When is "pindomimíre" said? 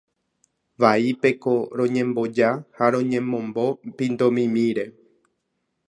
3.97-4.85